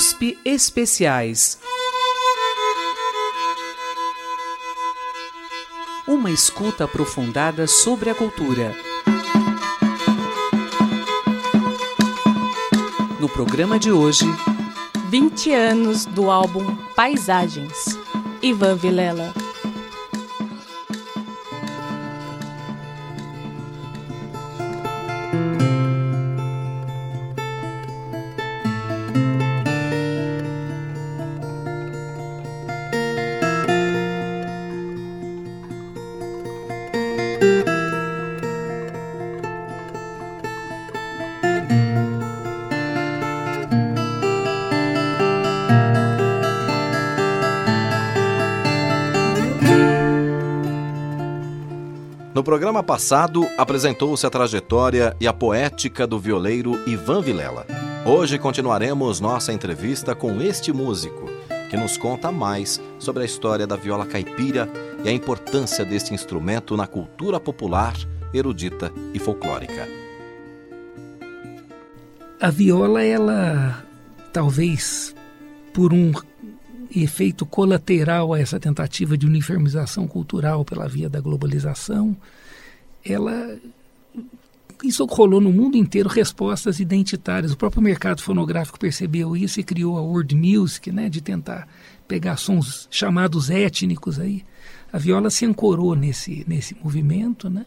[0.00, 1.58] USP Especiais.
[6.08, 8.74] Uma escuta aprofundada sobre a cultura.
[13.20, 14.24] No programa de hoje,
[15.10, 16.64] 20 anos do álbum
[16.96, 17.98] Paisagens.
[18.40, 19.34] Ivan Vilela.
[52.70, 57.66] Programa passado, apresentou-se a trajetória e a poética do violeiro Ivan Vilela.
[58.06, 61.28] Hoje continuaremos nossa entrevista com este músico,
[61.68, 64.68] que nos conta mais sobre a história da viola caipira
[65.02, 67.94] e a importância deste instrumento na cultura popular,
[68.32, 69.88] erudita e folclórica.
[72.40, 73.82] A viola, ela
[74.32, 75.12] talvez
[75.74, 76.12] por um
[76.94, 82.16] efeito colateral a essa tentativa de uniformização cultural pela via da globalização,
[83.04, 83.58] ela
[84.82, 87.52] isso rolou no mundo inteiro respostas identitárias.
[87.52, 91.68] O próprio mercado fonográfico percebeu isso e criou a world music, né, de tentar
[92.08, 94.42] pegar sons chamados étnicos aí.
[94.92, 97.66] A viola se ancorou nesse nesse movimento, né?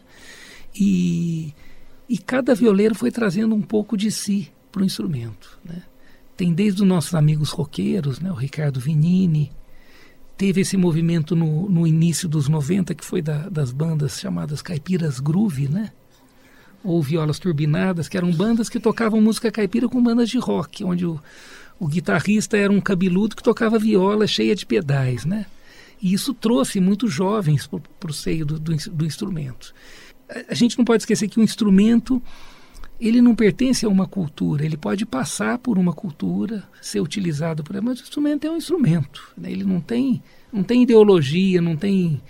[0.74, 1.54] E
[2.08, 5.82] e cada violeiro foi trazendo um pouco de si para o instrumento, né?
[6.36, 9.52] Tem desde os nossos amigos roqueiros, né, o Ricardo Vinini,
[10.36, 15.20] teve esse movimento no, no início dos 90, que foi da, das bandas chamadas Caipiras
[15.20, 15.92] Groove, né?
[16.82, 21.06] Ou Violas Turbinadas, que eram bandas que tocavam música caipira com bandas de rock, onde
[21.06, 21.20] o,
[21.78, 25.46] o guitarrista era um cabeludo que tocava viola cheia de pedais, né?
[26.02, 27.66] E isso trouxe muitos jovens
[27.98, 29.74] para o seio do, do, do instrumento.
[30.28, 32.22] A, a gente não pode esquecer que o instrumento
[33.00, 37.74] ele não pertence a uma cultura, ele pode passar por uma cultura, ser utilizado por
[37.74, 39.50] ela, mas o instrumento é um instrumento, né?
[39.50, 40.22] ele não tem,
[40.52, 42.22] não tem ideologia, não tem,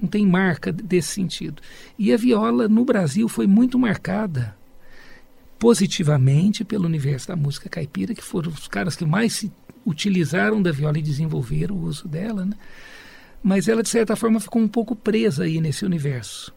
[0.00, 1.60] não tem marca desse sentido.
[1.98, 4.56] E a viola no Brasil foi muito marcada
[5.58, 9.50] positivamente pelo universo da música caipira, que foram os caras que mais se
[9.84, 12.56] utilizaram da viola e desenvolveram o uso dela, né?
[13.42, 16.54] mas ela de certa forma ficou um pouco presa aí nesse universo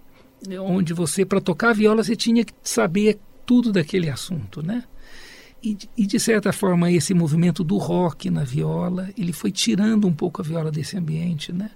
[0.61, 4.83] onde você para tocar viola você tinha que saber tudo daquele assunto, né?
[5.63, 10.13] E, e, de certa forma esse movimento do rock na viola ele foi tirando um
[10.13, 11.71] pouco a viola desse ambiente, né?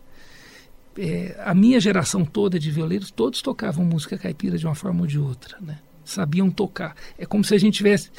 [0.95, 5.07] É, a minha geração toda de violeiros todos tocavam música caipira de uma forma ou
[5.07, 5.79] de outra, né?
[6.05, 6.95] Sabiam tocar.
[7.17, 8.11] É como se a gente tivesse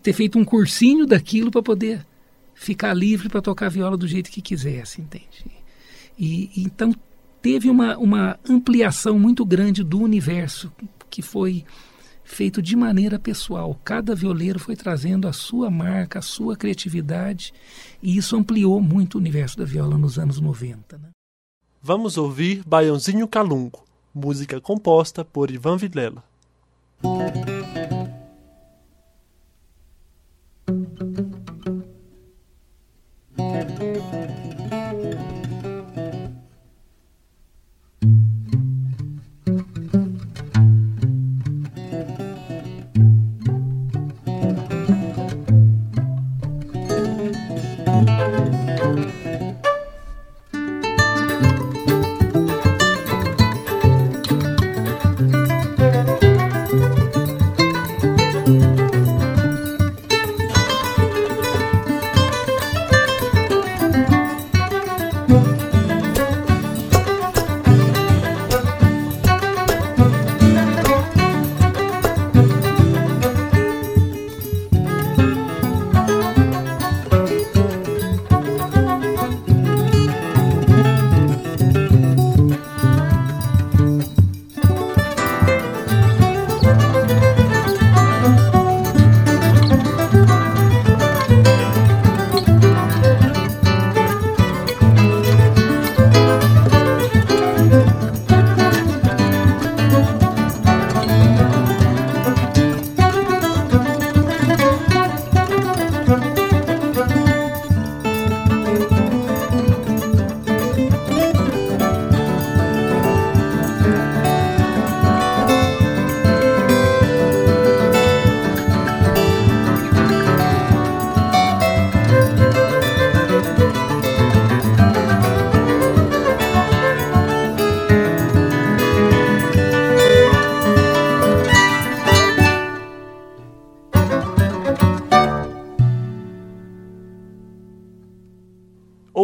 [0.00, 2.06] ter feito um cursinho daquilo para poder
[2.54, 5.44] ficar livre para tocar viola do jeito que quisesse, entende?
[6.16, 6.94] E então
[7.42, 10.72] teve uma, uma ampliação muito grande do universo
[11.10, 11.64] que foi
[12.30, 13.78] feito de maneira pessoal.
[13.84, 17.52] Cada violeiro foi trazendo a sua marca, a sua criatividade,
[18.02, 20.96] e isso ampliou muito o universo da viola nos anos 90.
[20.96, 21.08] Né?
[21.82, 26.22] Vamos ouvir Baiãozinho Calungo, música composta por Ivan Vilela.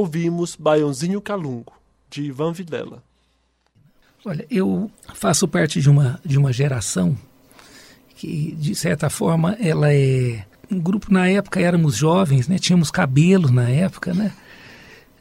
[0.06, 1.72] Ouvimos Baiãozinho Calungo,
[2.08, 3.02] de Ivan Vilela.
[4.24, 7.16] Olha, eu faço parte de uma, de uma geração
[8.14, 10.44] que, de certa forma, ela é.
[10.70, 12.58] Um grupo, na época, éramos jovens, né?
[12.58, 14.32] tínhamos cabelo na época, né?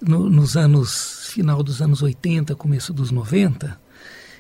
[0.02, 1.30] No, nos anos.
[1.30, 3.80] final dos anos 80, começo dos 90,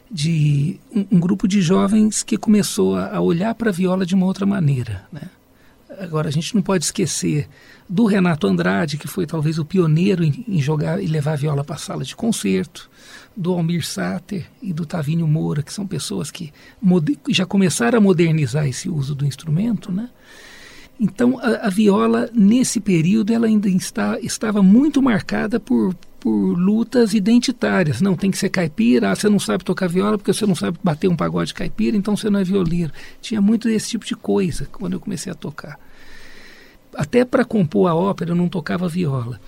[0.09, 4.15] de um, um grupo de jovens que começou a, a olhar para a viola de
[4.15, 5.24] uma outra maneira, né?
[6.00, 7.47] Agora, a gente não pode esquecer
[7.88, 11.63] do Renato Andrade, que foi talvez o pioneiro em, em jogar e levar a viola
[11.63, 12.89] para a sala de concerto,
[13.36, 16.53] do Almir Sater e do Tavinho Moura, que são pessoas que
[17.30, 20.09] já começaram a modernizar esse uso do instrumento, né?
[21.00, 27.13] Então, a, a viola, nesse período, ela ainda está, estava muito marcada por, por lutas
[27.13, 28.01] identitárias.
[28.01, 30.80] Não, tem que ser caipira, ah, você não sabe tocar viola porque você não sabe
[30.83, 32.92] bater um pagode caipira, então você não é violeiro.
[33.21, 35.77] Tinha muito desse tipo de coisa quando eu comecei a tocar.
[36.95, 39.39] Até para compor a ópera eu não tocava viola.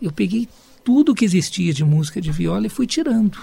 [0.00, 0.48] Eu peguei
[0.84, 3.38] tudo que existia de música de viola e fui tirando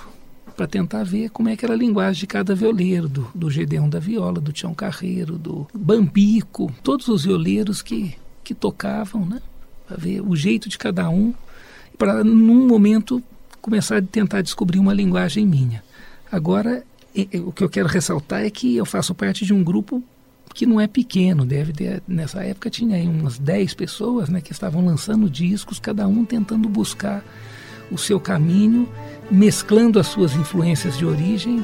[0.55, 3.89] para tentar ver como é que era a linguagem de cada violeiro, do, do Gedeão
[3.89, 9.41] da Viola, do Tião Carreiro, do Bambico, todos os violeiros que, que tocavam, né?
[9.87, 11.33] Para ver o jeito de cada um
[11.97, 13.21] para num momento
[13.61, 15.83] começar a tentar descobrir uma linguagem minha.
[16.31, 16.83] Agora,
[17.45, 20.03] o que eu quero ressaltar é que eu faço parte de um grupo
[20.53, 24.85] que não é pequeno, deve ter, nessa época tinha umas 10 pessoas né, que estavam
[24.85, 27.23] lançando discos, cada um tentando buscar
[27.91, 28.87] o seu caminho,
[29.29, 31.63] mesclando as suas influências de origem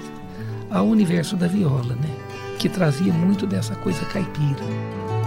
[0.69, 2.09] ao universo da viola, né,
[2.57, 5.18] que trazia muito dessa coisa caipira.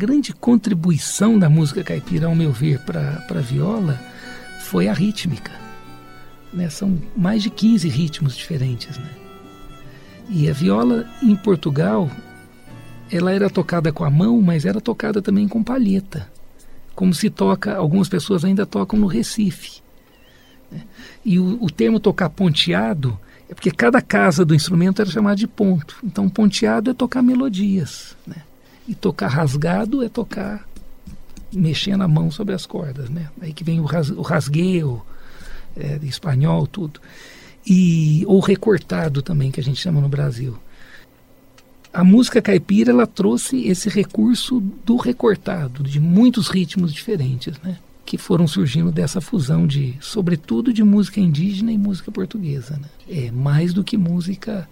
[0.00, 4.00] Grande contribuição da música caipira, ao meu ver, para a viola
[4.62, 5.52] foi a rítmica.
[6.54, 6.70] Né?
[6.70, 8.96] São mais de 15 ritmos diferentes.
[8.96, 9.10] Né?
[10.30, 12.10] E a viola em Portugal,
[13.12, 16.32] ela era tocada com a mão, mas era tocada também com palheta.
[16.94, 19.82] Como se toca, algumas pessoas ainda tocam no Recife.
[20.72, 20.80] Né?
[21.22, 23.20] E o, o termo tocar ponteado
[23.50, 25.98] é porque cada casa do instrumento era chamada de ponto.
[26.02, 28.16] Então, ponteado é tocar melodias.
[28.26, 28.36] Né?
[28.90, 30.68] E tocar rasgado é tocar
[31.52, 33.30] mexendo a mão sobre as cordas, né?
[33.40, 34.24] Aí que vem o, ras, o
[35.76, 37.00] é, espanhol, tudo.
[37.64, 40.58] E, ou recortado também, que a gente chama no Brasil.
[41.92, 47.78] A música caipira, ela trouxe esse recurso do recortado, de muitos ritmos diferentes, né?
[48.04, 52.88] Que foram surgindo dessa fusão de, sobretudo, de música indígena e música portuguesa, né?
[53.08, 54.68] É mais do que música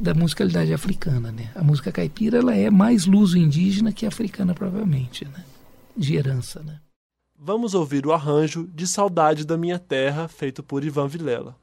[0.00, 1.50] da musicalidade africana, né?
[1.54, 5.44] A música caipira ela é mais luso-indígena que africana provavelmente, né?
[5.96, 6.80] De herança, né?
[7.38, 11.54] Vamos ouvir o arranjo de Saudade da Minha Terra, feito por Ivan Vilela.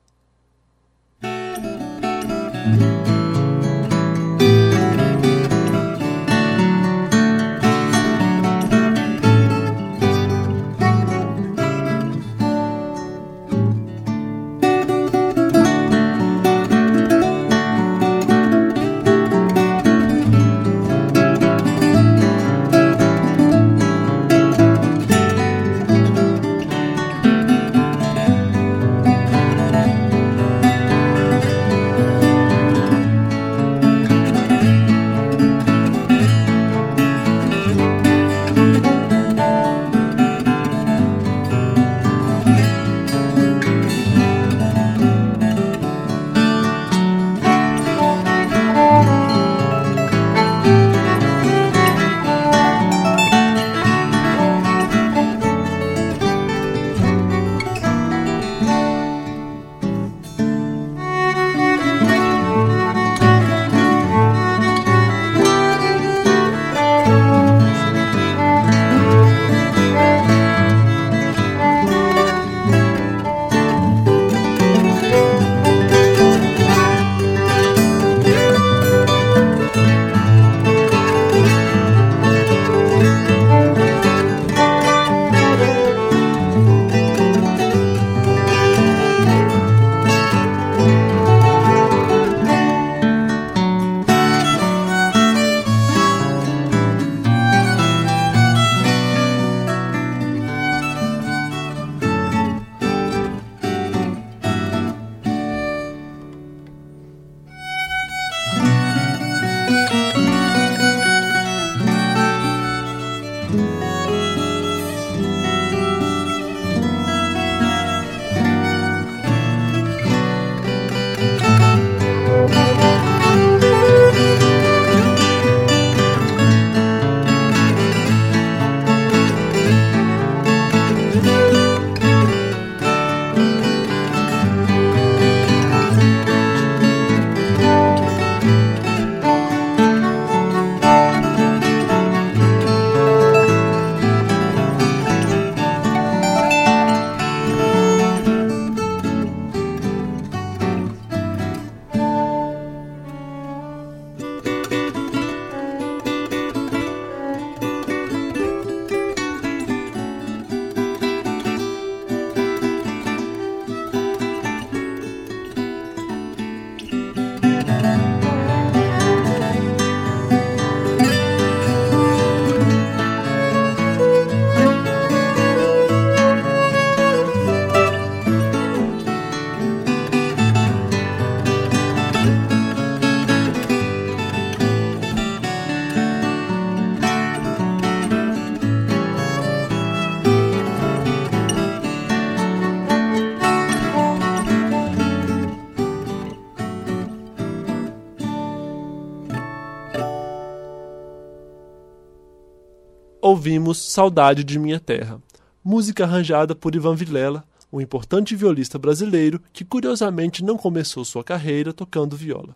[203.74, 205.20] Ouvimos Saudade de Minha Terra,
[205.64, 211.74] música arranjada por Ivan Vilela, um importante violista brasileiro que curiosamente não começou sua carreira
[211.74, 212.56] tocando viola.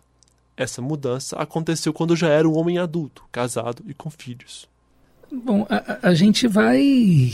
[0.56, 4.68] Essa mudança aconteceu quando já era um homem adulto, casado e com filhos.
[5.30, 7.32] Bom, a, a gente vai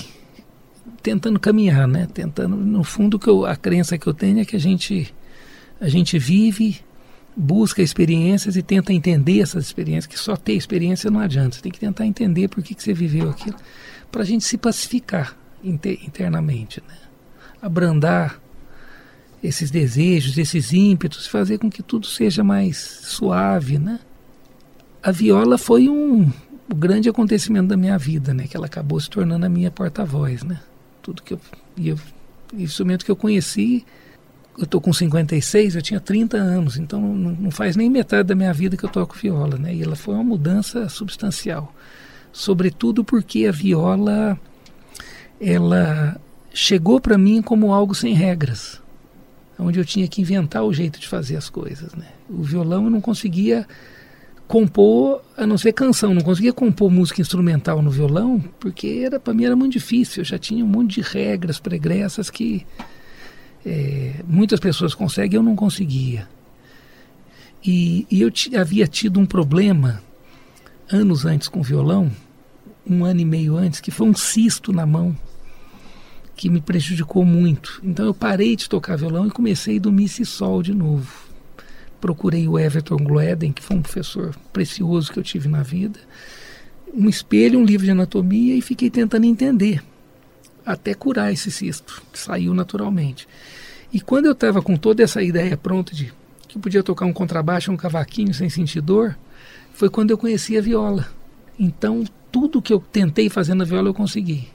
[1.02, 2.08] tentando caminhar, né?
[2.12, 5.14] Tentando, no fundo, que eu, a crença que eu tenho é que a gente
[5.80, 6.80] a gente vive,
[7.36, 11.56] busca experiências e tenta entender essas experiências, que só ter experiência não adianta.
[11.56, 13.56] Você tem que tentar entender por que, que você viveu aquilo,
[14.10, 16.94] para a gente se pacificar inter, internamente, né?
[17.60, 18.40] abrandar
[19.42, 23.98] esses desejos, esses ímpetos, fazer com que tudo seja mais suave, né?
[25.02, 28.46] A viola foi um, um grande acontecimento da minha vida, né?
[28.46, 30.60] Que ela acabou se tornando a minha porta-voz, né?
[31.02, 31.40] Tudo que eu,
[31.78, 31.98] eu
[32.54, 33.84] instrumento que eu conheci
[34.56, 38.34] eu estou com 56, eu tinha 30 anos, então não, não, faz nem metade da
[38.34, 39.74] minha vida que eu toco viola, né?
[39.74, 41.74] E ela foi uma mudança substancial,
[42.32, 44.38] sobretudo porque a viola
[45.40, 46.20] ela
[46.52, 48.80] chegou para mim como algo sem regras,
[49.58, 52.06] onde eu tinha que inventar o jeito de fazer as coisas, né?
[52.28, 53.66] O violão eu não conseguia
[54.46, 59.34] compor, a não ser canção, não conseguia compor música instrumental no violão, porque era para
[59.34, 62.64] mim era muito difícil, eu já tinha um monte de regras pregressas que
[63.64, 66.28] é, muitas pessoas conseguem, eu não conseguia.
[67.64, 68.30] E, e eu
[68.60, 70.02] havia tido um problema
[70.90, 72.10] anos antes com violão,
[72.86, 75.16] um ano e meio antes, que foi um cisto na mão
[76.36, 77.80] que me prejudicou muito.
[77.82, 81.24] Então eu parei de tocar violão e comecei do mi si sol de novo.
[82.00, 85.98] Procurei o Everton Gloeden, que foi um professor precioso que eu tive na vida,
[86.92, 89.82] um espelho, um livro de anatomia e fiquei tentando entender
[90.64, 93.28] até curar esse cisto, que saiu naturalmente.
[93.92, 96.12] E quando eu estava com toda essa ideia pronta de
[96.48, 99.16] que podia tocar um contrabaixo, um cavaquinho sem sentir dor,
[99.72, 101.08] foi quando eu conheci a viola.
[101.58, 104.48] Então, tudo que eu tentei fazer na viola eu consegui.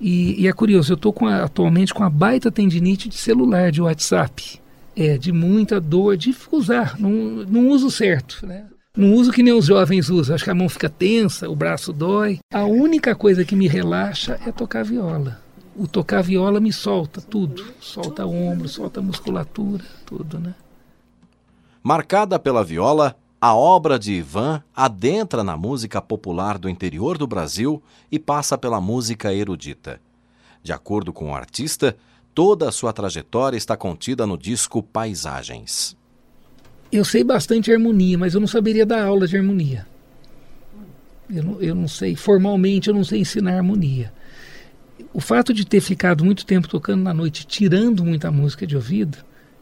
[0.00, 4.60] E, e é curioso, eu estou atualmente com a baita tendinite de celular, de WhatsApp.
[4.94, 8.66] É, de muita dor, de usar, não, uso certo, né?
[8.94, 11.94] Não uso que nem os jovens usam, acho que a mão fica tensa, o braço
[11.94, 12.40] dói.
[12.52, 15.40] A única coisa que me relaxa é tocar viola
[15.76, 17.64] o tocar viola me solta tudo.
[17.80, 20.54] Solta o ombro, solta a musculatura, tudo, né?
[21.82, 27.82] Marcada pela viola, a obra de Ivan adentra na música popular do interior do Brasil
[28.10, 30.00] e passa pela música erudita.
[30.62, 31.96] De acordo com o artista,
[32.34, 35.96] toda a sua trajetória está contida no disco Paisagens.
[36.92, 39.86] Eu sei bastante harmonia, mas eu não saberia dar aula de harmonia.
[41.28, 44.12] Eu não, eu não sei, formalmente eu não sei ensinar harmonia
[45.12, 49.18] o fato de ter ficado muito tempo tocando na noite, tirando muita música de ouvido,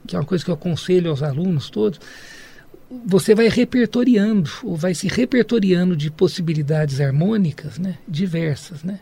[0.07, 2.01] que é uma coisa que eu aconselho aos alunos todos,
[3.07, 8.99] você vai repertoriando, ou vai se repertoriando de possibilidades harmônicas, né, diversas, né?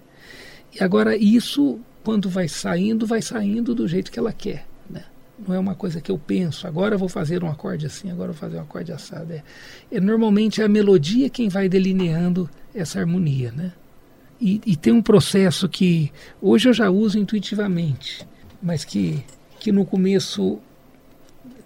[0.79, 5.05] E agora isso, quando vai saindo, vai saindo do jeito que ela quer, né?
[5.39, 8.31] Não é uma coisa que eu penso, agora eu vou fazer um acorde assim, agora
[8.31, 9.33] eu vou fazer um acorde assado.
[9.33, 9.43] É,
[9.91, 13.73] é normalmente é a melodia quem vai delineando essa harmonia, né?
[14.41, 18.27] E, e, tem um processo que hoje eu já uso intuitivamente,
[18.63, 19.25] mas que,
[19.59, 20.61] que no começo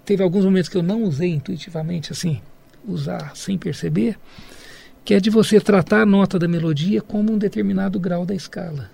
[0.04, 2.40] teve alguns momentos que eu não usei intuitivamente, assim,
[2.86, 4.18] usar sem perceber,
[5.04, 8.90] que é de você tratar a nota da melodia como um determinado grau da escala.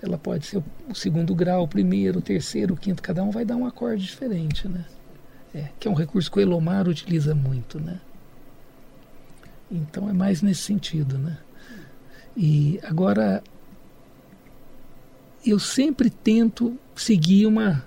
[0.00, 3.44] Ela pode ser o segundo grau, o primeiro, o terceiro, o quinto, cada um vai
[3.44, 4.84] dar um acorde diferente, né?
[5.54, 7.98] É, que é um recurso que o Elomar utiliza muito, né?
[9.70, 11.38] Então é mais nesse sentido, né?
[12.36, 13.42] E agora
[15.44, 17.84] eu sempre tento seguir uma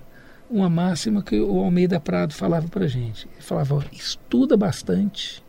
[0.50, 3.28] uma máxima que o Almeida Prado falava para gente.
[3.32, 5.42] Ele falava: estuda bastante,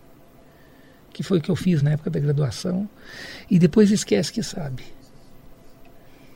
[1.12, 2.88] que foi o que eu fiz na época da graduação,
[3.50, 4.84] e depois esquece que sabe.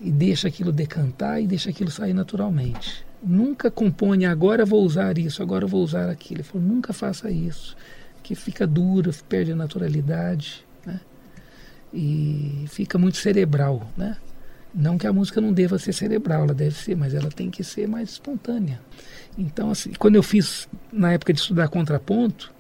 [0.02, 3.06] E deixa aquilo decantar e deixa aquilo sair naturalmente.
[3.24, 6.42] Nunca compõe, agora vou usar isso, agora vou usar aquilo.
[6.42, 7.78] Ele falou: nunca faça isso,
[8.24, 10.65] que fica duro, perde a naturalidade
[11.96, 14.18] e fica muito cerebral, né?
[14.74, 17.64] Não que a música não deva ser cerebral, ela deve ser, mas ela tem que
[17.64, 18.82] ser mais espontânea.
[19.38, 22.54] Então, assim, quando eu fiz na época de estudar contraponto,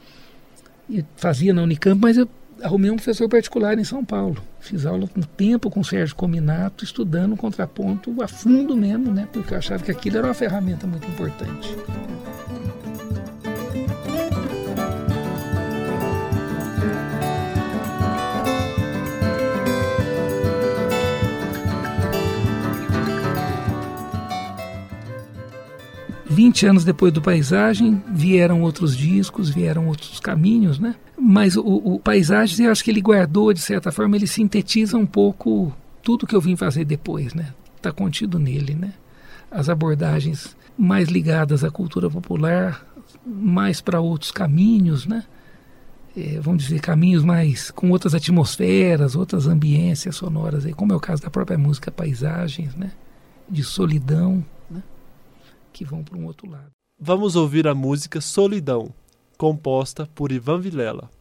[0.89, 2.29] e fazia na Unicamp, mas eu
[2.61, 4.41] arrumei um professor particular em São Paulo.
[4.59, 9.27] Fiz aula com tempo com o Sérgio Cominato, estudando contraponto a fundo mesmo, né?
[9.33, 11.75] Porque eu achava que aquilo era uma ferramenta muito importante.
[26.45, 30.95] 20 20 anos depois do Paisagem, vieram outros discos, vieram outros caminhos, né?
[31.17, 32.01] Mas o, o
[32.59, 35.73] eu acho que ele guardou, de certa forma, ele sintetiza um pouco
[36.03, 37.53] tudo que eu vim fazer depois, né?
[37.75, 38.93] Está contido nele, né?
[39.49, 42.85] As abordagens mais ligadas à cultura popular,
[43.25, 45.23] mais para outros caminhos, né?
[46.15, 50.99] É, vamos dizer, caminhos mais com outras atmosferas, outras ambiências sonoras, aí, como é o
[50.99, 52.91] caso da própria música Paisagens, né?
[53.49, 54.43] De solidão?
[55.75, 56.71] Que vão para um outro lado.
[56.97, 58.93] Vamos ouvir a música Solidão,
[59.37, 61.11] composta por Ivan Vilela.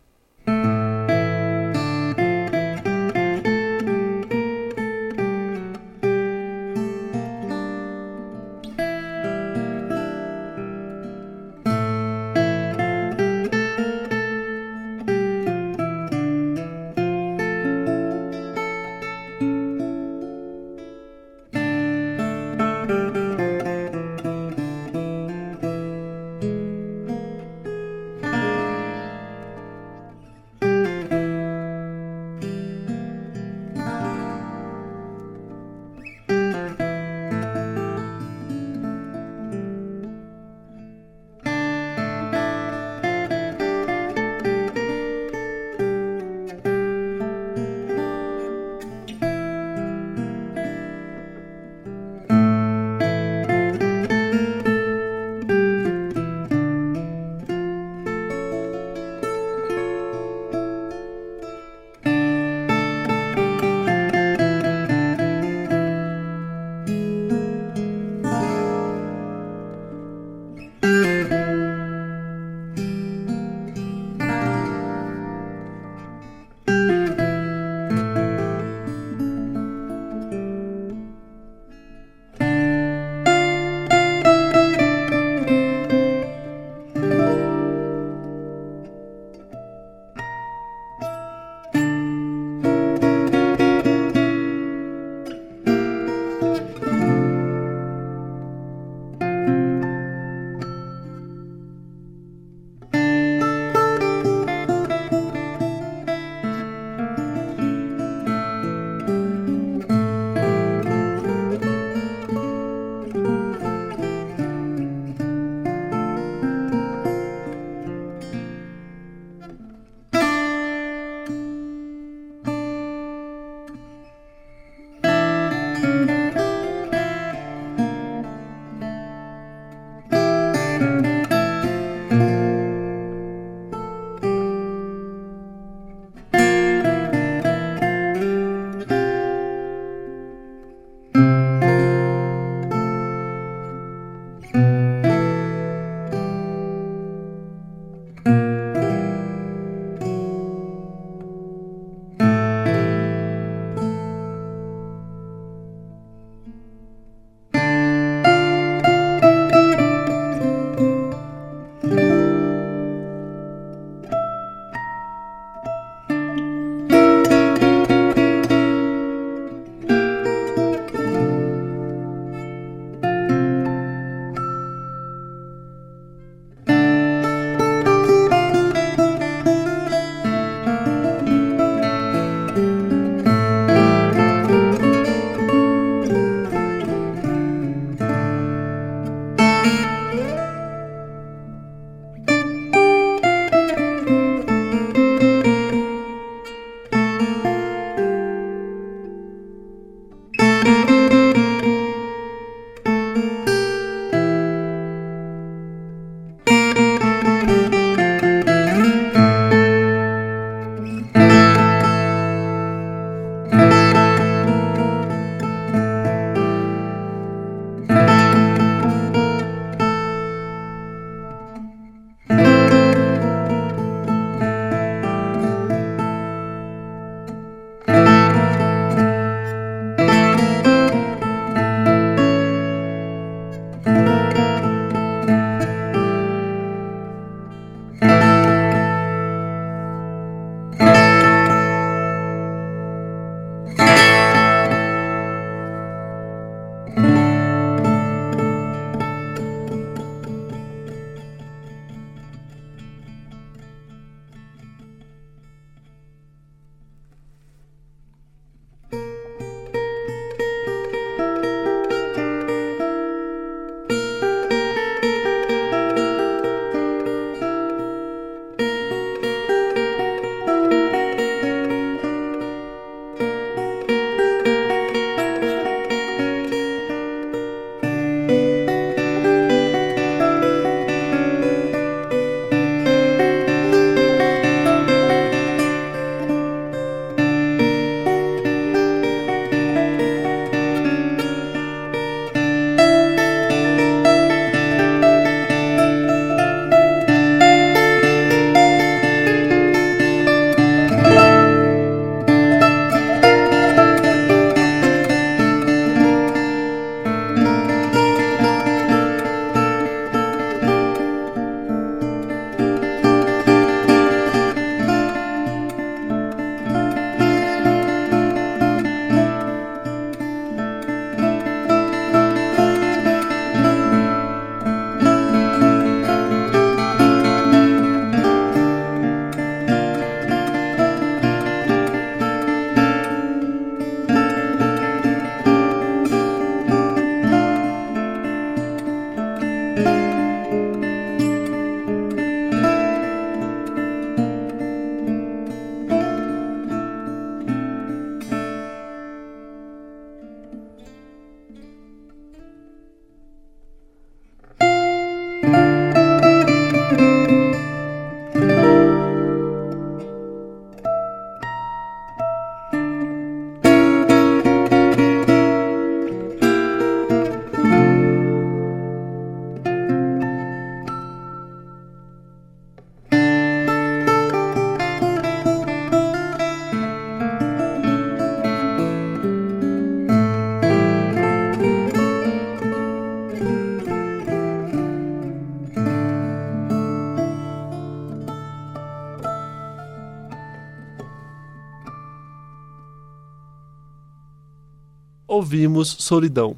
[395.45, 396.57] Ouvimos Solidão,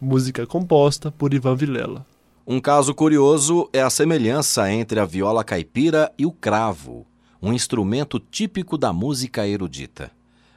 [0.00, 2.06] música composta por Ivan Vilela.
[2.46, 7.06] Um caso curioso é a semelhança entre a viola caipira e o cravo,
[7.42, 10.10] um instrumento típico da música erudita.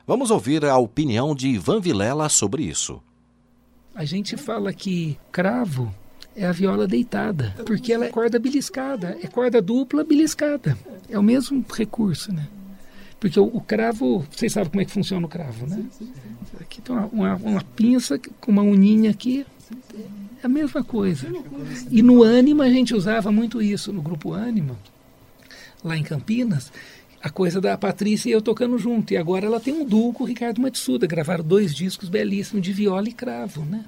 [0.07, 3.03] Vamos ouvir a opinião de Ivan Vilela sobre isso.
[3.93, 5.93] A gente fala que cravo
[6.33, 10.77] é a viola deitada, porque ela é corda beliscada, é corda dupla beliscada.
[11.09, 12.47] É o mesmo recurso, né?
[13.19, 15.83] Porque o, o cravo, vocês sabem como é que funciona o cravo, né?
[16.59, 19.45] Aqui tem uma, uma, uma pinça com uma uninha aqui,
[20.43, 21.27] é a mesma coisa.
[21.89, 24.77] E no Anima a gente usava muito isso, no grupo Anima,
[25.83, 26.71] lá em Campinas,
[27.21, 29.13] a coisa da Patrícia e eu tocando junto.
[29.13, 32.71] E agora ela tem um duo com o Ricardo Matsuda, gravaram dois discos belíssimos de
[32.71, 33.85] viola e cravo, né?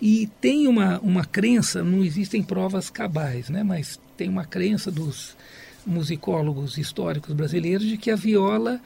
[0.00, 3.62] E tem uma, uma crença, não existem provas cabais, né?
[3.62, 5.36] mas tem uma crença dos
[5.86, 8.80] musicólogos históricos brasileiros de que a viola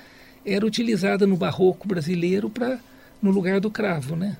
[0.44, 2.78] era utilizada no barroco brasileiro para
[3.20, 4.36] no lugar do cravo, né?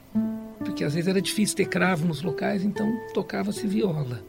[0.59, 4.23] Porque às vezes era difícil ter cravo nos locais, então tocava-se viola.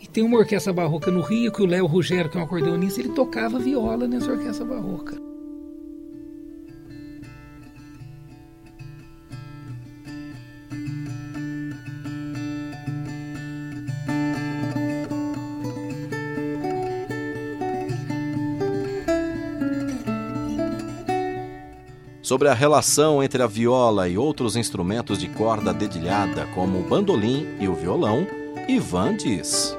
[0.00, 3.00] E tem uma orquestra barroca no Rio que o Léo Ruggiero, que é um acordeonista,
[3.00, 5.27] ele tocava viola nessa orquestra barroca.
[22.28, 27.46] Sobre a relação entre a viola e outros instrumentos de corda dedilhada, como o bandolim
[27.58, 28.26] e o violão,
[28.68, 29.74] Ivan diz.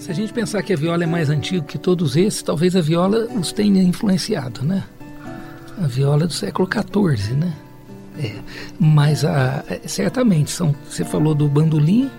[0.00, 2.80] Se a gente pensar que a viola é mais antiga que todos esses, talvez a
[2.80, 4.82] viola os tenha influenciado, né?
[5.80, 7.54] A viola é do século XIV, né?
[8.18, 8.34] É,
[8.76, 12.10] mas a, é, certamente, são, você falou do bandolim,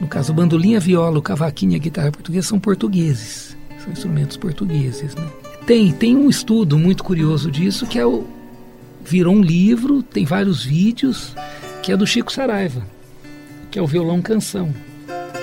[0.00, 3.92] no caso o bandolim, a viola, o cavaquinho e a guitarra portuguesa são portugueses, são
[3.92, 5.28] instrumentos portugueses, né?
[5.66, 8.24] Tem, tem um estudo muito curioso disso que é o,
[9.04, 11.34] virou um livro, tem vários vídeos,
[11.82, 12.82] que é do Chico Saraiva,
[13.70, 14.74] que é o violão canção.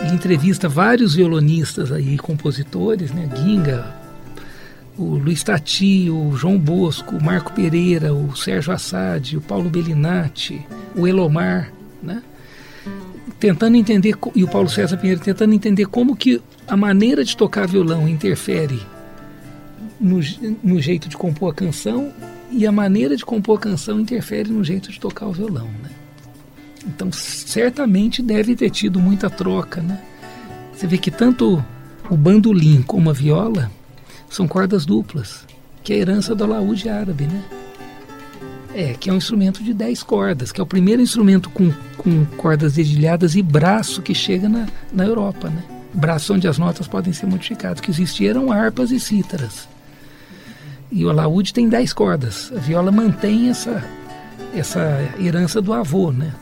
[0.02, 3.30] Ele entrevista vários violonistas aí, compositores, né?
[3.36, 3.96] Ginga,
[4.98, 10.66] o Luiz Tati, o João Bosco, o Marco Pereira, o Sérgio Assad, o Paulo Bellinati,
[10.96, 11.72] o Elomar,
[12.02, 12.24] né?
[13.40, 17.68] Tentando entender, e o Paulo César Pinheiro, tentando entender como que a maneira de tocar
[17.68, 18.80] violão interfere
[20.00, 20.20] no,
[20.64, 22.12] no jeito de compor a canção
[22.52, 25.90] e a maneira de compor a canção interfere no jeito de tocar o violão, né?
[26.86, 30.02] Então, certamente deve ter tido muita troca, né?
[30.74, 31.64] Você vê que tanto
[32.10, 33.72] o bandolim como a viola
[34.30, 35.46] são cordas duplas,
[35.84, 37.44] que é a herança do alaúde árabe, né?
[38.74, 42.26] É, que é um instrumento de 10 cordas, que é o primeiro instrumento com, com
[42.38, 45.64] cordas dedilhadas e braço que chega na, na Europa, né?
[45.94, 49.68] Braço onde as notas podem ser modificadas, que existiam harpas e cítaras.
[50.92, 52.52] E o alaúde tem 10 cordas.
[52.56, 53.84] A viola mantém essa,
[54.54, 56.34] essa herança do avô, né?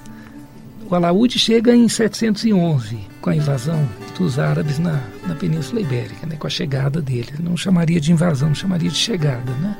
[0.89, 6.35] O alaúde chega em 711, com a invasão dos árabes na, na Península Ibérica, né?
[6.35, 7.39] com a chegada deles.
[7.39, 9.77] Não chamaria de invasão, chamaria de chegada, né?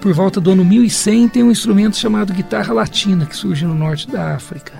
[0.00, 4.10] Por volta do ano 1100 tem um instrumento chamado guitarra latina, que surge no norte
[4.10, 4.72] da África,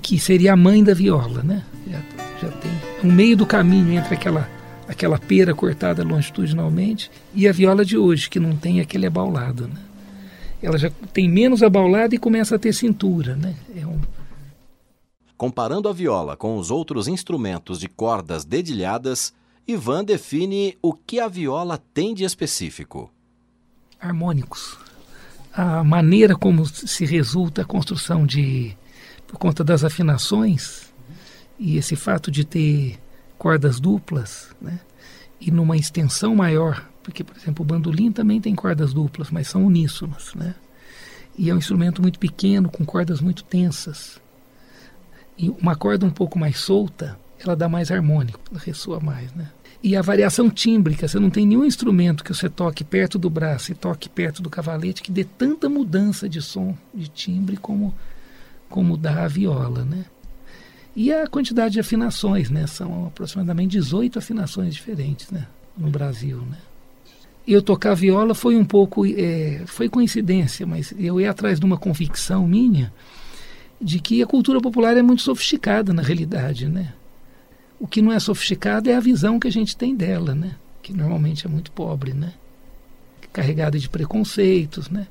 [0.00, 1.62] que seria a mãe da viola, né?
[1.90, 2.00] Já,
[2.40, 2.70] já tem
[3.02, 4.48] um meio do caminho entre aquela
[4.88, 9.68] aquela pera cortada longitudinalmente, e a viola de hoje, que não tem aquele abaulado.
[9.68, 9.80] Né?
[10.62, 13.36] Ela já tem menos abaulado e começa a ter cintura.
[13.36, 13.54] Né?
[13.76, 14.00] É um...
[15.36, 19.34] Comparando a viola com os outros instrumentos de cordas dedilhadas,
[19.66, 23.10] Ivan define o que a viola tem de específico.
[23.98, 24.78] Harmônicos.
[25.52, 28.76] A maneira como se resulta a construção de.
[29.26, 30.92] por conta das afinações,
[31.58, 32.98] e esse fato de ter
[33.38, 34.80] cordas duplas, né?
[35.40, 39.66] E numa extensão maior, porque, por exemplo, o bandolim também tem cordas duplas, mas são
[39.66, 40.54] uníssonas, né?
[41.36, 44.20] E é um instrumento muito pequeno, com cordas muito tensas.
[45.36, 49.50] E uma corda um pouco mais solta, ela dá mais harmônico, ela ressoa mais, né?
[49.82, 53.70] E a variação tímbrica, você não tem nenhum instrumento que você toque perto do braço
[53.70, 57.94] e toque perto do cavalete que dê tanta mudança de som, de timbre, como,
[58.70, 60.06] como dá a viola, né?
[60.96, 62.66] E a quantidade de afinações, né?
[62.66, 65.46] São aproximadamente 18 afinações diferentes, né?
[65.76, 66.58] No Brasil, né?
[67.46, 71.76] Eu tocar viola foi um pouco, é, foi coincidência, mas eu ia atrás de uma
[71.76, 72.92] convicção minha
[73.80, 76.94] de que a cultura popular é muito sofisticada na realidade, né?
[77.78, 80.54] O que não é sofisticado é a visão que a gente tem dela, né?
[80.80, 82.32] Que normalmente é muito pobre, né?
[83.32, 85.06] Carregada de preconceitos, né?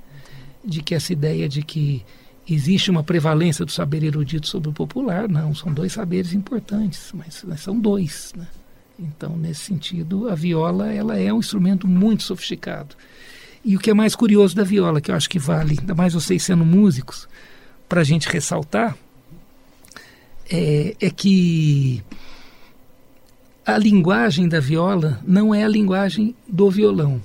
[0.64, 2.04] De que essa ideia de que
[2.48, 7.44] existe uma prevalência do saber erudito sobre o popular, não, são dois saberes importantes, mas,
[7.48, 8.48] mas são dois, né?
[9.00, 12.96] Então, nesse sentido, a viola ela é um instrumento muito sofisticado.
[13.66, 16.14] E o que é mais curioso da viola, que eu acho que vale, ainda mais
[16.14, 17.28] vocês sendo músicos,
[17.88, 18.96] para a gente ressaltar
[20.50, 22.04] é, é que
[23.66, 27.22] a linguagem da viola não é a linguagem do violão.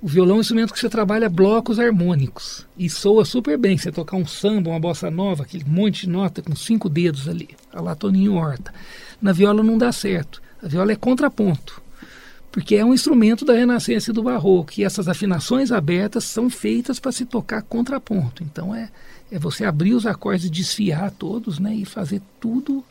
[0.00, 3.78] O violão é um instrumento que você trabalha blocos harmônicos e soa super bem.
[3.78, 7.48] Você tocar um samba, uma bossa nova, aquele monte de nota com cinco dedos ali,
[7.72, 8.74] a lá Toninho Horta.
[9.20, 10.42] Na viola não dá certo.
[10.62, 11.80] A viola é contraponto,
[12.52, 17.00] porque é um instrumento da Renascença e do Barroco e essas afinações abertas são feitas
[17.00, 18.42] para se tocar contraponto.
[18.42, 18.90] Então é,
[19.30, 22.84] é você abrir os acordes e desfiar todos né, e fazer tudo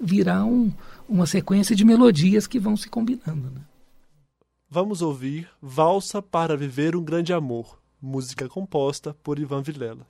[0.00, 0.70] virar um,
[1.08, 3.50] uma sequência de melodias que vão se combinando.
[3.54, 3.60] Né?
[4.74, 10.04] Vamos ouvir Valsa para Viver um Grande Amor, música composta por Ivan Vilela.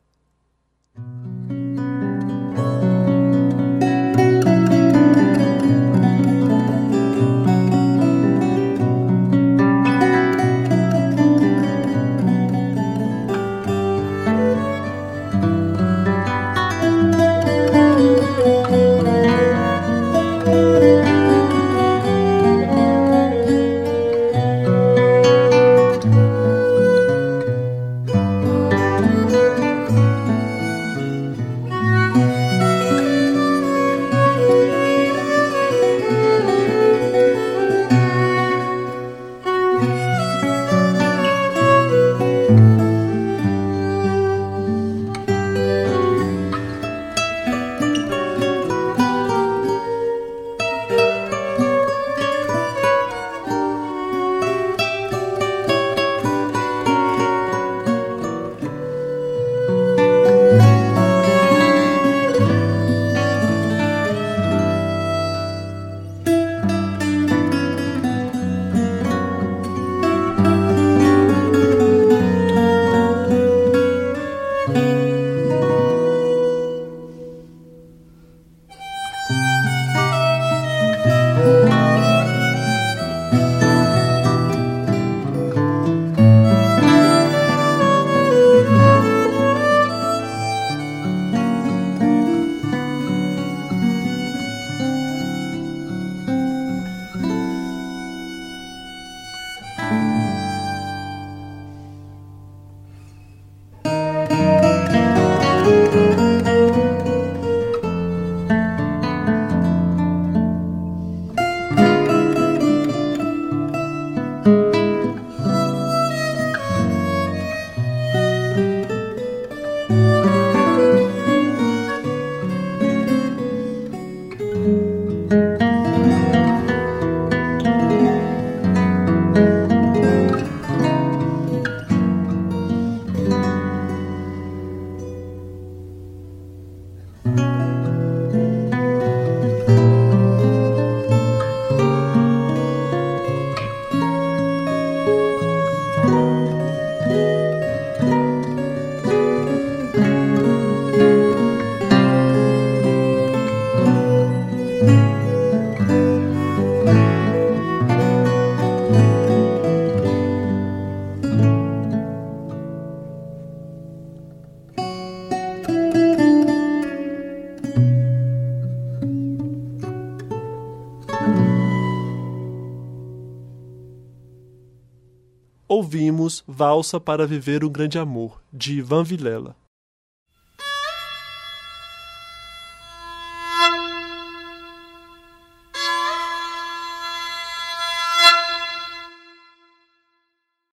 [176.46, 179.56] Valsa para Viver um Grande Amor, de Ivan Vilela.